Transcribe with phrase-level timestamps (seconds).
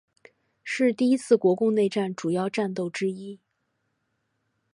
[0.63, 3.39] 是第一次国共内战主要战斗之一。